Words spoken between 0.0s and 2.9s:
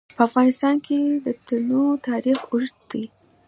په افغانستان کې د تنوع تاریخ اوږد